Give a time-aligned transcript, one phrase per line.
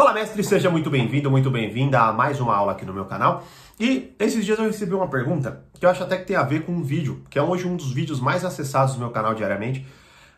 [0.00, 3.44] Fala mestre, seja muito bem-vindo, muito bem-vinda a mais uma aula aqui no meu canal.
[3.78, 6.64] E esses dias eu recebi uma pergunta que eu acho até que tem a ver
[6.64, 9.86] com um vídeo, que é hoje um dos vídeos mais acessados do meu canal diariamente.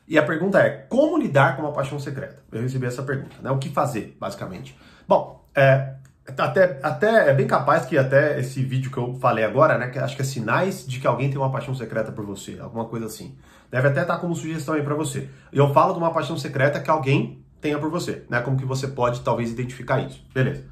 [0.09, 2.43] E a pergunta é: como lidar com uma paixão secreta?
[2.51, 3.53] Eu recebi essa pergunta, né?
[3.53, 4.77] O que fazer, basicamente?
[5.07, 5.95] Bom, é,
[6.27, 9.91] até, até é bem capaz que até esse vídeo que eu falei agora, né?
[9.91, 12.87] Que acho que é sinais de que alguém tem uma paixão secreta por você, alguma
[12.87, 13.39] coisa assim.
[13.71, 15.29] Deve até estar como sugestão aí para você.
[15.53, 18.41] E eu falo de uma paixão secreta que alguém tenha por você, né?
[18.43, 20.23] Como que você pode talvez identificar isso.
[20.35, 20.65] Beleza.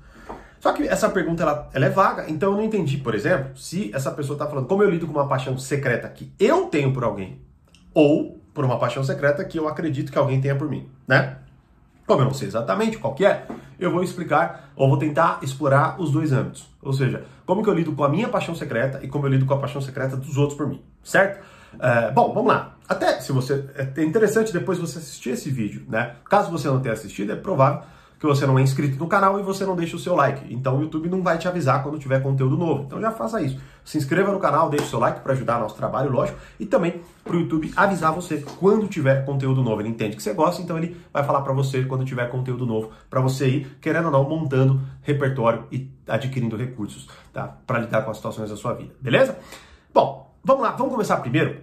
[0.58, 3.90] Só que essa pergunta ela, ela é vaga, então eu não entendi, por exemplo, se
[3.94, 7.02] essa pessoa está falando como eu lido com uma paixão secreta que eu tenho por
[7.02, 7.40] alguém,
[7.94, 11.38] ou por uma paixão secreta que eu acredito que alguém tenha por mim, né?
[12.06, 13.46] Como eu não sei exatamente qual que é,
[13.78, 16.68] eu vou explicar ou vou tentar explorar os dois âmbitos.
[16.82, 19.46] Ou seja, como que eu lido com a minha paixão secreta e como eu lido
[19.46, 21.42] com a paixão secreta dos outros por mim, certo?
[21.78, 22.76] É, bom, vamos lá.
[22.88, 23.64] Até se você.
[23.74, 26.16] É interessante depois você assistir esse vídeo, né?
[26.28, 27.82] Caso você não tenha assistido, é provável
[28.20, 30.52] que você não é inscrito no canal e você não deixa o seu like.
[30.52, 32.84] Então o YouTube não vai te avisar quando tiver conteúdo novo.
[32.84, 33.58] Então já faça isso.
[33.82, 37.00] Se inscreva no canal, deixe o seu like para ajudar nosso trabalho, lógico, e também
[37.24, 39.80] para o YouTube avisar você quando tiver conteúdo novo.
[39.80, 42.90] Ele entende que você gosta, então ele vai falar para você quando tiver conteúdo novo
[43.08, 47.56] para você ir, querendo ou não, montando repertório e adquirindo recursos, tá?
[47.66, 48.92] Para lidar com as situações da sua vida.
[49.00, 49.38] Beleza?
[49.94, 51.60] Bom, vamos lá, vamos começar primeiro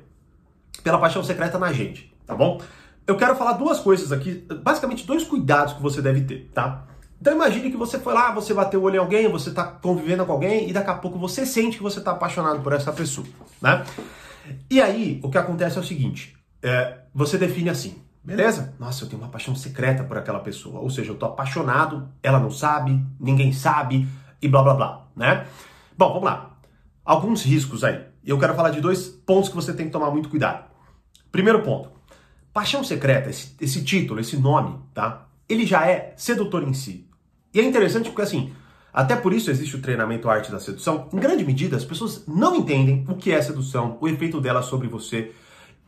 [0.84, 2.62] pela paixão secreta na gente, tá bom?
[3.06, 6.86] Eu quero falar duas coisas aqui, basicamente dois cuidados que você deve ter, tá?
[7.20, 10.26] Então imagine que você foi lá, você bateu o olho em alguém, você está convivendo
[10.26, 13.26] com alguém e daqui a pouco você sente que você está apaixonado por essa pessoa,
[13.62, 13.84] né?
[14.70, 18.74] E aí o que acontece é o seguinte, é, você define assim, beleza?
[18.80, 22.40] Nossa, eu tenho uma paixão secreta por aquela pessoa, ou seja, eu tô apaixonado, ela
[22.40, 24.08] não sabe, ninguém sabe
[24.42, 25.48] e blá blá blá, né?
[25.98, 26.58] Bom, vamos lá.
[27.04, 28.06] Alguns riscos aí.
[28.28, 30.66] Eu quero falar de dois pontos que você tem que tomar muito cuidado.
[31.32, 31.90] Primeiro ponto.
[32.52, 35.28] Paixão secreta, esse, esse título, esse nome, tá?
[35.48, 37.08] Ele já é sedutor em si.
[37.54, 38.54] E é interessante porque assim,
[38.92, 41.08] até por isso existe o treinamento Arte da Sedução.
[41.14, 44.90] Em grande medida, as pessoas não entendem o que é sedução, o efeito dela sobre
[44.90, 45.32] você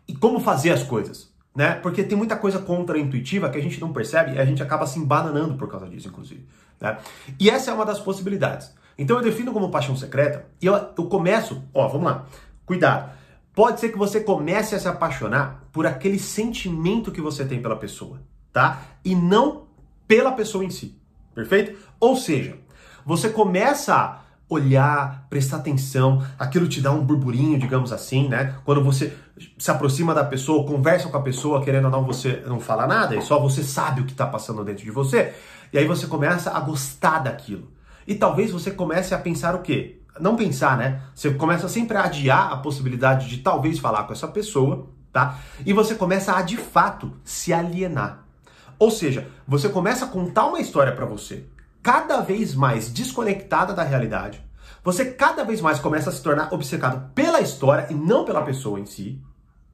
[0.07, 1.73] e como fazer as coisas, né?
[1.73, 4.97] Porque tem muita coisa contra-intuitiva que a gente não percebe e a gente acaba se
[4.97, 6.45] embananando por causa disso, inclusive.
[6.79, 6.97] Né?
[7.38, 8.72] E essa é uma das possibilidades.
[8.99, 12.25] Então eu defino como paixão secreta e eu, eu começo, ó, vamos lá,
[12.65, 13.11] cuidado.
[13.55, 17.77] Pode ser que você comece a se apaixonar por aquele sentimento que você tem pela
[17.77, 18.21] pessoa,
[18.51, 18.81] tá?
[19.03, 19.67] E não
[20.05, 20.99] pela pessoa em si,
[21.33, 21.79] perfeito?
[21.97, 22.57] Ou seja,
[23.05, 28.55] você começa a olhar, prestar atenção, aquilo te dá um burburinho, digamos assim, né?
[28.66, 29.16] Quando você
[29.57, 33.16] se aproxima da pessoa, conversa com a pessoa, querendo ou não, você não fala nada,
[33.16, 35.33] e só você sabe o que está passando dentro de você,
[35.71, 37.78] e aí você começa a gostar daquilo.
[38.09, 40.00] E talvez você comece a pensar o quê?
[40.20, 41.02] não pensar, né?
[41.16, 45.40] Você começa sempre a adiar a possibilidade de talvez falar com essa pessoa, tá?
[45.66, 48.25] E você começa a de fato se alienar.
[48.78, 51.46] Ou seja, você começa a contar uma história para você
[51.81, 54.44] cada vez mais desconectada da realidade.
[54.84, 58.80] Você cada vez mais começa a se tornar obcecado pela história e não pela pessoa
[58.80, 59.22] em si.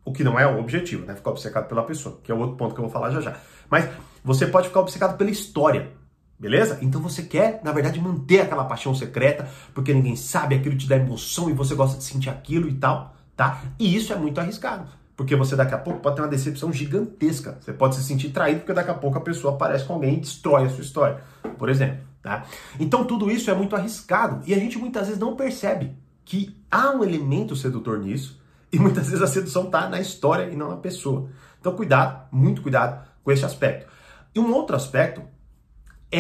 [0.03, 1.15] O que não é o objetivo, né?
[1.15, 3.37] Ficar obcecado pela pessoa, que é outro ponto que eu vou falar já já.
[3.69, 3.89] Mas
[4.23, 5.91] você pode ficar obcecado pela história.
[6.37, 6.79] Beleza?
[6.81, 10.97] Então você quer, na verdade, manter aquela paixão secreta, porque ninguém sabe, aquilo te dá
[10.97, 13.61] emoção e você gosta de sentir aquilo e tal, tá?
[13.79, 14.85] E isso é muito arriscado,
[15.15, 17.57] porque você daqui a pouco pode ter uma decepção gigantesca.
[17.61, 20.19] Você pode se sentir traído porque daqui a pouco a pessoa aparece com alguém e
[20.19, 21.21] destrói a sua história,
[21.57, 22.43] por exemplo, tá?
[22.79, 26.89] Então tudo isso é muito arriscado e a gente muitas vezes não percebe que há
[26.89, 28.41] um elemento sedutor nisso
[28.73, 31.29] e muitas vezes a sedução tá na história e não na pessoa.
[31.61, 33.89] Então cuidado, muito cuidado com esse aspecto.
[34.33, 35.21] E um outro aspecto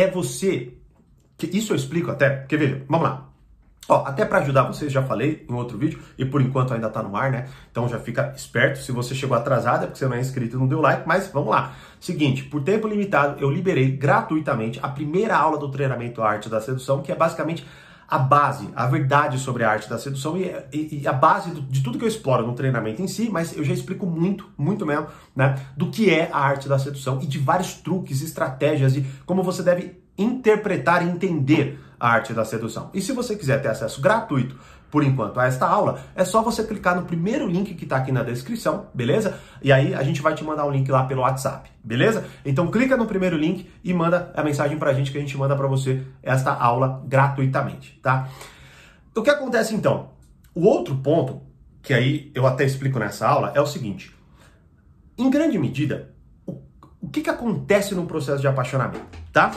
[0.01, 0.73] é você.
[1.37, 3.29] Que isso eu explico até, porque veja, vamos lá.
[3.87, 7.03] Ó, até para ajudar vocês, já falei em outro vídeo, e por enquanto ainda tá
[7.03, 7.47] no ar, né?
[7.69, 8.79] Então já fica esperto.
[8.79, 11.27] Se você chegou atrasado é porque você não é inscrito e não deu like, mas
[11.31, 11.75] vamos lá.
[11.99, 17.01] Seguinte, por tempo limitado, eu liberei gratuitamente a primeira aula do treinamento Arte da Sedução,
[17.03, 17.65] que é basicamente
[18.07, 21.81] a base, a verdade sobre a arte da sedução e, e, e a base de
[21.81, 25.07] tudo que eu exploro no treinamento em si, mas eu já explico muito, muito mesmo,
[25.35, 29.43] né, do que é a arte da sedução e de vários truques, estratégias e como
[29.43, 32.89] você deve interpretar e entender a arte da sedução.
[32.93, 34.57] E se você quiser ter acesso gratuito
[34.91, 38.11] por enquanto a esta aula, é só você clicar no primeiro link que está aqui
[38.11, 39.37] na descrição, beleza?
[39.61, 42.23] E aí a gente vai te mandar um link lá pelo WhatsApp, beleza?
[42.45, 45.37] Então clica no primeiro link e manda a mensagem para a gente que a gente
[45.37, 48.29] manda para você esta aula gratuitamente, tá?
[49.13, 50.11] O que acontece então?
[50.53, 51.41] O outro ponto,
[51.81, 54.15] que aí eu até explico nessa aula, é o seguinte.
[55.17, 56.13] Em grande medida,
[56.45, 56.61] o,
[57.01, 59.51] o que, que acontece no processo de apaixonamento, tá?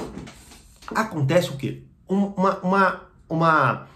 [0.95, 1.83] Acontece o quê?
[2.09, 3.87] uma, uma, uma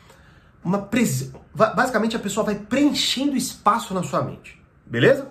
[0.65, 1.33] uma pres...
[1.55, 5.27] basicamente a pessoa vai preenchendo espaço na sua mente, beleza?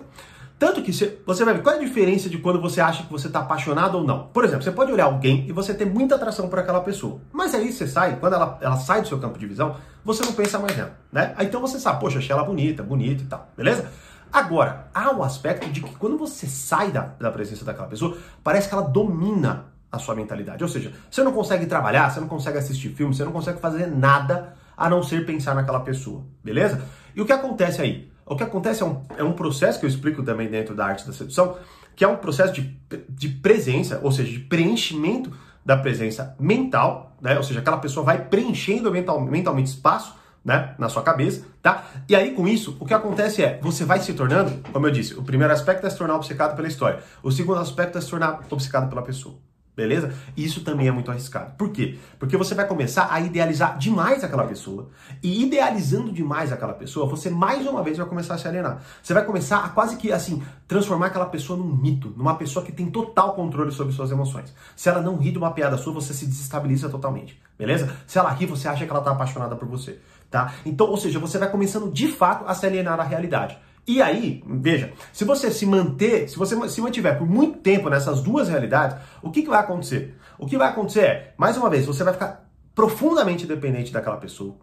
[0.58, 3.26] Tanto que você vai ver qual é a diferença de quando você acha que você
[3.26, 4.28] está apaixonado ou não.
[4.28, 7.20] Por exemplo, você pode olhar alguém e você ter muita atração por aquela pessoa.
[7.32, 10.32] Mas aí você sai, quando ela, ela sai do seu campo de visão, você não
[10.32, 11.34] pensa mais nela, né?
[11.36, 13.90] Aí então você sabe, poxa, achei ela bonita, bonita e tal, beleza?
[14.32, 18.16] Agora, há o um aspecto de que quando você sai da, da presença daquela pessoa,
[18.44, 20.64] parece que ela domina a sua mentalidade.
[20.64, 23.86] Ou seja, você não consegue trabalhar, você não consegue assistir filme, você não consegue fazer
[23.86, 26.82] nada a não ser pensar naquela pessoa, beleza?
[27.14, 28.10] E o que acontece aí?
[28.24, 31.06] O que acontece é um, é um processo que eu explico também dentro da arte
[31.06, 31.58] da sedução,
[31.94, 32.74] que é um processo de,
[33.08, 35.30] de presença, ou seja, de preenchimento
[35.64, 37.36] da presença mental, né?
[37.36, 41.84] Ou seja, aquela pessoa vai preenchendo mental, mentalmente espaço, né, na sua cabeça, tá?
[42.08, 45.14] E aí com isso, o que acontece é, você vai se tornando, como eu disse,
[45.14, 47.00] o primeiro aspecto é se tornar obcecado pela história.
[47.22, 49.36] O segundo aspecto é se tornar obcecado pela pessoa.
[49.74, 50.12] Beleza?
[50.36, 51.52] Isso também é muito arriscado.
[51.56, 51.98] Por quê?
[52.18, 54.90] Porque você vai começar a idealizar demais aquela pessoa.
[55.22, 58.82] E idealizando demais aquela pessoa, você mais uma vez vai começar a se alienar.
[59.02, 62.70] Você vai começar a quase que assim, transformar aquela pessoa num mito, numa pessoa que
[62.70, 64.54] tem total controle sobre suas emoções.
[64.76, 67.40] Se ela não ri de uma piada sua, você se desestabiliza totalmente.
[67.58, 67.96] Beleza?
[68.06, 70.00] Se ela ri, você acha que ela tá apaixonada por você.
[70.30, 70.52] Tá?
[70.66, 73.56] Então, ou seja, você vai começando de fato a se alienar da realidade.
[73.86, 78.22] E aí, veja, se você se manter, se você se mantiver por muito tempo nessas
[78.22, 80.16] duas realidades, o que, que vai acontecer?
[80.38, 84.54] O que vai acontecer é, mais uma vez, você vai ficar profundamente dependente daquela pessoa.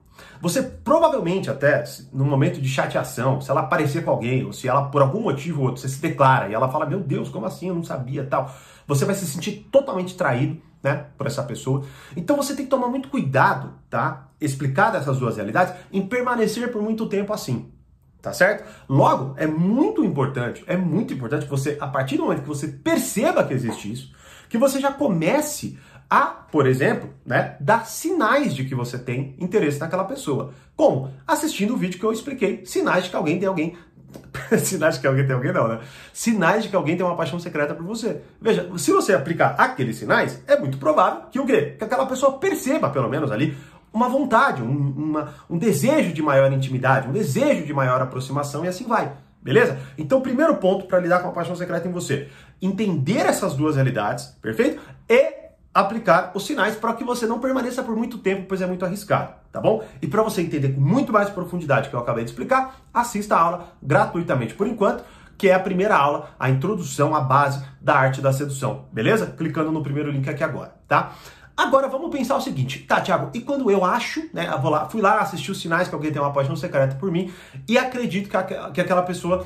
[0.41, 1.83] Você provavelmente até,
[2.13, 5.61] no momento de chateação, se ela aparecer com alguém, ou se ela por algum motivo
[5.61, 7.67] ou outro, você se declara e ela fala, meu Deus, como assim?
[7.67, 8.53] Eu não sabia tal.
[8.87, 11.83] Você vai se sentir totalmente traído, né, por essa pessoa.
[12.15, 14.29] Então você tem que tomar muito cuidado, tá?
[14.39, 17.71] Explicar essas duas realidades, em permanecer por muito tempo assim.
[18.21, 18.67] Tá certo?
[18.89, 23.45] Logo, é muito importante, é muito importante você, a partir do momento que você perceba
[23.45, 24.13] que existe isso,
[24.49, 25.77] que você já comece
[26.09, 30.53] a, por exemplo, né, dar sinais de que você tem interesse naquela pessoa.
[30.75, 31.13] Como?
[31.25, 33.77] Assistindo o vídeo que eu expliquei, sinais de que alguém tem alguém.
[34.57, 35.79] sinais de que alguém tem alguém, não, né?
[36.11, 38.21] Sinais de que alguém tem uma paixão secreta por você.
[38.41, 41.75] Veja, se você aplicar aqueles sinais, é muito provável que o quê?
[41.77, 43.55] Que aquela pessoa perceba, pelo menos ali,
[43.93, 48.67] uma vontade, um, uma, um desejo de maior intimidade, um desejo de maior aproximação e
[48.67, 49.11] assim vai.
[49.41, 49.79] Beleza?
[49.97, 52.29] Então, primeiro ponto para lidar com a paixão secreta em você:
[52.61, 54.81] entender essas duas realidades, perfeito?
[55.07, 55.39] E
[55.73, 59.33] aplicar os sinais para que você não permaneça por muito tempo, pois é muito arriscado,
[59.51, 59.83] tá bom?
[60.01, 63.39] E para você entender com muito mais profundidade que eu acabei de explicar, assista a
[63.39, 65.03] aula gratuitamente por enquanto,
[65.37, 69.27] que é a primeira aula, a introdução à base da arte da sedução, beleza?
[69.27, 71.13] Clicando no primeiro link aqui agora, tá?
[71.59, 75.01] Agora vamos pensar o seguinte, tá, Thiago, e quando eu acho, né, eu lá, fui
[75.01, 77.33] lá assistir os sinais que alguém tem uma paixão secreta por mim
[77.67, 79.45] e acredito que, a, que aquela pessoa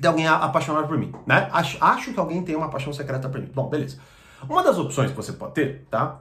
[0.00, 1.50] tem alguém apaixonado por mim, né?
[1.52, 3.50] Acho, acho que alguém tem uma paixão secreta por mim.
[3.54, 3.98] Bom, beleza.
[4.48, 6.20] Uma das opções que você pode ter, tá?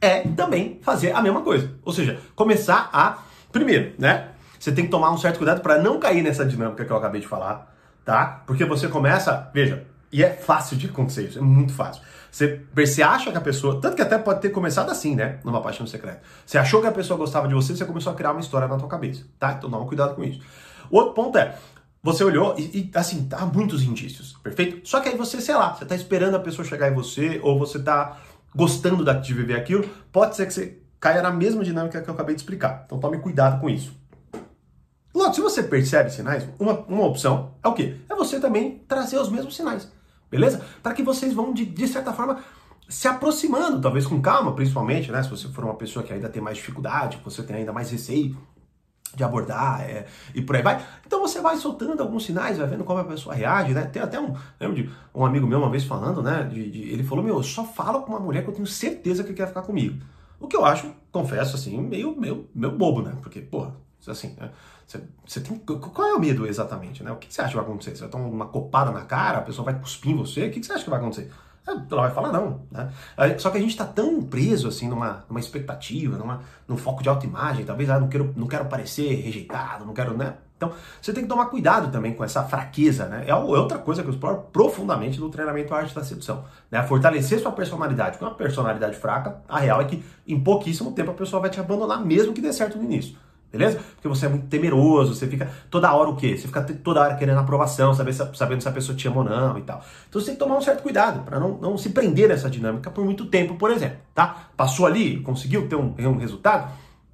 [0.00, 1.70] É também fazer a mesma coisa.
[1.84, 3.18] Ou seja, começar a.
[3.52, 4.30] Primeiro, né?
[4.58, 7.20] Você tem que tomar um certo cuidado para não cair nessa dinâmica que eu acabei
[7.20, 7.70] de falar,
[8.02, 8.44] tá?
[8.46, 12.02] Porque você começa, veja, e é fácil de acontecer isso, é muito fácil.
[12.30, 13.80] Você, acha que a pessoa.
[13.80, 15.38] Tanto que até pode ter começado assim, né?
[15.44, 16.20] Numa paixão secreta.
[16.44, 18.76] Você achou que a pessoa gostava de você, você começou a criar uma história na
[18.76, 19.52] tua cabeça, tá?
[19.52, 20.40] Então um cuidado com isso.
[20.90, 21.56] O outro ponto é.
[22.00, 24.88] Você olhou e, e assim, há muitos indícios, perfeito?
[24.88, 27.58] Só que aí você, sei lá, você tá esperando a pessoa chegar em você, ou
[27.58, 28.18] você tá
[28.54, 32.36] gostando de viver aquilo, pode ser que você caia na mesma dinâmica que eu acabei
[32.36, 32.84] de explicar.
[32.86, 33.92] Então tome cuidado com isso.
[35.12, 37.96] Logo, se você percebe sinais, uma, uma opção é o quê?
[38.08, 39.88] É você também trazer os mesmos sinais
[40.30, 40.64] beleza?
[40.82, 42.38] Para que vocês vão, de, de certa forma,
[42.88, 45.22] se aproximando, talvez com calma, principalmente, né?
[45.22, 48.36] Se você for uma pessoa que ainda tem mais dificuldade, você tem ainda mais receio
[49.14, 50.84] de abordar é, e por aí vai.
[51.06, 53.82] Então você vai soltando alguns sinais, vai vendo como a pessoa reage, né?
[53.84, 56.44] Tem até um, lembro de um amigo meu uma vez falando, né?
[56.44, 59.24] De, de, ele falou, meu, eu só falo com uma mulher que eu tenho certeza
[59.24, 59.98] que quer ficar comigo.
[60.40, 63.16] O que eu acho, confesso, assim, meio, meio, meio bobo, né?
[63.20, 63.74] Porque, porra,
[64.06, 64.50] assim, né?
[65.26, 67.12] Você, tem, qual é o medo exatamente, né?
[67.12, 67.94] O que você acha que vai acontecer?
[67.94, 70.46] Você vai tomar uma copada na cara, a pessoa vai cuspir em você?
[70.46, 71.30] O que você acha que vai acontecer?
[71.66, 72.90] É, ela vai falar não, né?
[73.38, 77.08] Só que a gente está tão preso assim numa, numa expectativa, numa, num foco de
[77.10, 80.34] autoimagem, talvez ah, não quero, não quero parecer rejeitado, não quero, né?
[80.56, 83.24] Então, você tem que tomar cuidado também com essa fraqueza, né?
[83.26, 86.82] É, é outra coisa que eu exploro profundamente no treinamento Arte da Sedução, né?
[86.82, 88.18] Fortalecer sua personalidade.
[88.18, 91.60] Com uma personalidade fraca, a real é que em pouquíssimo tempo a pessoa vai te
[91.60, 93.16] abandonar, mesmo que dê certo no início.
[93.50, 93.80] Beleza?
[93.94, 96.36] Porque você é muito temeroso, você fica toda hora o quê?
[96.36, 99.62] Você fica toda hora querendo aprovação, sabendo se a pessoa te ama ou não e
[99.62, 99.82] tal.
[100.08, 102.90] Então você tem que tomar um certo cuidado para não, não se prender nessa dinâmica
[102.90, 104.50] por muito tempo, por exemplo, tá?
[104.54, 106.70] Passou ali, conseguiu ter um, um resultado,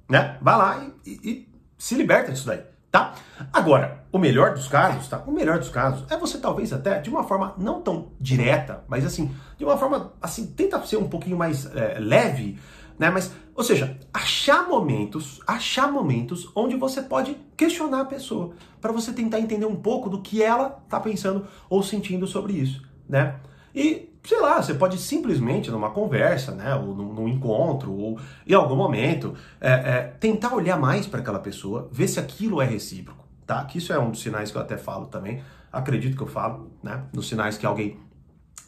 [0.09, 0.37] né?
[0.41, 3.13] Vai lá e, e, e se liberta disso daí, tá?
[3.53, 5.23] Agora, o melhor dos casos, tá?
[5.25, 9.05] O melhor dos casos é você talvez até de uma forma não tão direta, mas
[9.05, 12.59] assim, de uma forma assim, tenta ser um pouquinho mais é, leve,
[12.97, 13.09] né?
[13.09, 19.11] Mas, ou seja, achar momentos, achar momentos onde você pode questionar a pessoa, para você
[19.11, 23.35] tentar entender um pouco do que ela está pensando ou sentindo sobre isso, né?
[23.73, 28.53] E, sei lá, você pode simplesmente, numa conversa, né, ou num, num encontro, ou em
[28.53, 33.25] algum momento, é, é, tentar olhar mais para aquela pessoa, ver se aquilo é recíproco,
[33.45, 33.63] tá?
[33.65, 36.71] Que isso é um dos sinais que eu até falo também, acredito que eu falo,
[36.81, 37.03] né?
[37.13, 37.99] Nos sinais que alguém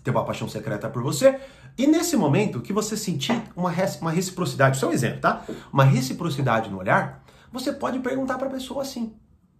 [0.03, 1.39] tem uma paixão secreta por você.
[1.77, 5.45] E nesse momento que você sentir uma, uma reciprocidade, isso é um exemplo, tá?
[5.71, 9.15] Uma reciprocidade no olhar, você pode perguntar para a pessoa assim: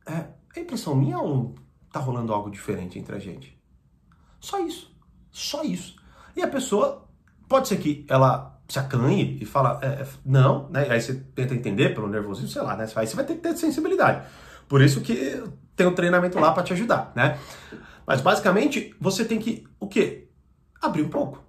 [0.05, 1.55] é, é impressão minha ou
[1.91, 3.57] tá rolando algo diferente entre a gente?
[4.39, 4.95] Só isso.
[5.31, 5.95] Só isso.
[6.35, 7.07] E a pessoa,
[7.47, 10.87] pode ser que ela se acanhe e fala, é, é, não, né?
[10.89, 12.87] Aí você tenta entender pelo nervosismo, sei lá, né?
[12.95, 14.27] Aí você vai ter que ter sensibilidade.
[14.67, 15.41] Por isso que
[15.75, 17.39] tem um treinamento lá para te ajudar, né?
[18.05, 20.27] Mas basicamente, você tem que, o quê?
[20.81, 21.46] Abrir um pouco.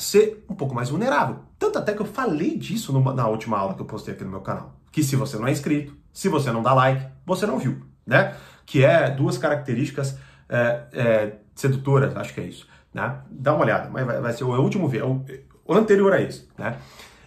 [0.00, 1.40] Ser um pouco mais vulnerável.
[1.58, 4.40] Tanto até que eu falei disso na última aula que eu postei aqui no meu
[4.40, 4.74] canal.
[4.90, 8.34] Que se você não é inscrito, se você não dá like, você não viu, né?
[8.64, 10.16] Que é duas características
[10.48, 13.20] é, é, sedutoras, acho que é isso né?
[13.30, 15.24] Dá uma olhada, mas vai, vai ser o último vídeo,
[15.66, 16.78] o, o anterior a esse, né?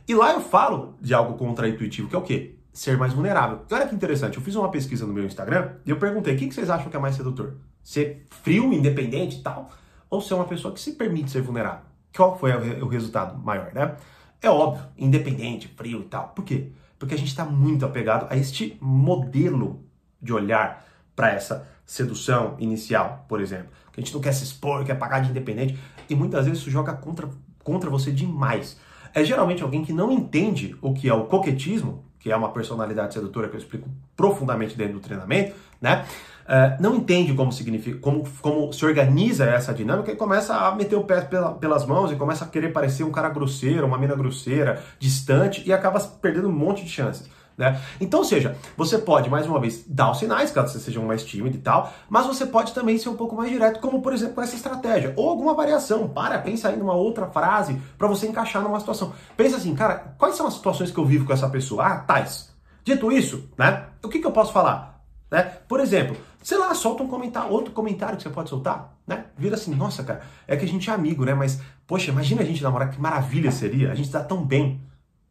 [0.07, 2.55] E lá eu falo de algo contra-intuitivo, que é o quê?
[2.73, 3.61] Ser mais vulnerável.
[3.69, 6.37] E olha que interessante, eu fiz uma pesquisa no meu Instagram e eu perguntei, o
[6.37, 7.55] que vocês acham que é mais sedutor?
[7.81, 9.71] Ser frio, independente e tal?
[10.09, 11.85] Ou ser uma pessoa que se permite ser vulnerável?
[12.15, 12.51] Qual foi
[12.81, 13.95] o resultado maior, né?
[14.41, 16.29] É óbvio, independente, frio e tal.
[16.29, 16.69] Por quê?
[16.99, 19.83] Porque a gente está muito apegado a este modelo
[20.21, 23.69] de olhar para essa sedução inicial, por exemplo.
[23.91, 25.77] Que a gente não quer se expor, quer pagar de independente.
[26.09, 27.29] E muitas vezes isso joga contra,
[27.63, 28.77] contra você demais.
[29.13, 33.13] É geralmente alguém que não entende o que é o coquetismo, que é uma personalidade
[33.13, 36.05] sedutora que eu explico profundamente dentro do treinamento, né?
[36.43, 40.95] Uh, não entende como significa, como, como se organiza essa dinâmica e começa a meter
[40.95, 44.15] o pé pela, pelas mãos e começa a querer parecer um cara grosseiro, uma mina
[44.15, 47.29] grosseira, distante e acaba perdendo um monte de chances.
[47.57, 47.79] Né?
[48.01, 51.23] Então, ou seja, você pode, mais uma vez, dar os sinais, caso você seja mais
[51.23, 54.35] tímido e tal, mas você pode também ser um pouco mais direto, como por exemplo
[54.35, 56.09] com essa estratégia, ou alguma variação.
[56.09, 59.13] Para, pensa aí numa outra frase para você encaixar numa situação.
[59.37, 61.85] Pensa assim, cara, quais são as situações que eu vivo com essa pessoa?
[61.85, 62.51] Ah, tais.
[62.83, 63.85] Dito isso, né?
[64.03, 64.93] O que, que eu posso falar?
[65.31, 65.41] Né?
[65.67, 69.25] Por exemplo, sei lá, solta um comentário, outro comentário que você pode soltar, né?
[69.37, 71.33] Vira assim, nossa, cara, é que a gente é amigo, né?
[71.33, 74.81] Mas, poxa, imagina a gente namorar, que maravilha seria, a gente dá tão bem.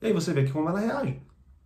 [0.00, 1.20] E aí você vê que como ela reage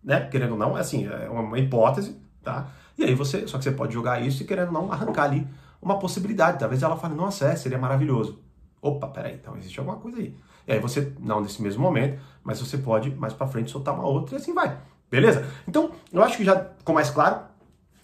[0.07, 0.21] né?
[0.31, 2.67] Querendo ou não, é assim, é uma hipótese, tá?
[2.97, 5.45] E aí você, só que você pode jogar isso e querendo ou não arrancar ali
[5.81, 6.59] uma possibilidade.
[6.59, 8.39] Talvez ela fale, nossa, é, seria maravilhoso.
[8.81, 10.33] Opa, peraí, então existe alguma coisa aí.
[10.65, 14.05] E aí você, não nesse mesmo momento, mas você pode mais para frente soltar uma
[14.05, 14.77] outra e assim vai.
[15.11, 15.45] Beleza?
[15.67, 17.41] Então, eu acho que já ficou mais claro.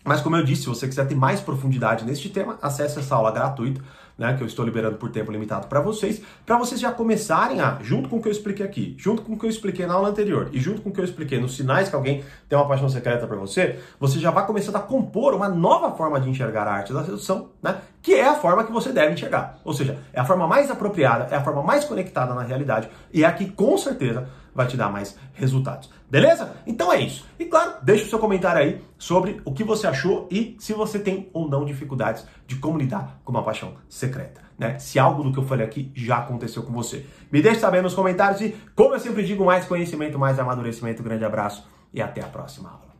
[0.03, 3.31] Mas como eu disse, se você quiser ter mais profundidade neste tema, acesse essa aula
[3.31, 3.81] gratuita
[4.17, 7.79] né, que eu estou liberando por tempo limitado para vocês, para vocês já começarem a,
[7.81, 10.09] junto com o que eu expliquei aqui, junto com o que eu expliquei na aula
[10.09, 12.89] anterior e junto com o que eu expliquei nos sinais que alguém tem uma paixão
[12.89, 16.73] secreta para você, você já vai começando a compor uma nova forma de enxergar a
[16.73, 19.59] arte da sedução, né, que é a forma que você deve enxergar.
[19.63, 23.23] Ou seja, é a forma mais apropriada, é a forma mais conectada na realidade e
[23.23, 25.89] é a que com certeza vai te dar mais resultados.
[26.13, 26.53] Beleza?
[26.67, 27.25] Então é isso.
[27.39, 30.99] E claro, deixa o seu comentário aí sobre o que você achou e se você
[30.99, 34.39] tem ou não dificuldades de como lidar com uma paixão secreta.
[34.55, 34.77] Né?
[34.77, 37.03] Se algo do que eu falei aqui já aconteceu com você.
[37.31, 41.01] Me deixe saber nos comentários e, como eu sempre digo, mais conhecimento, mais amadurecimento.
[41.01, 42.92] Grande abraço e até a próxima aula.